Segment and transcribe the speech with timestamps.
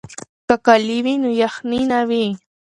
[0.47, 2.25] که کالي وي نو یخنۍ نه وي.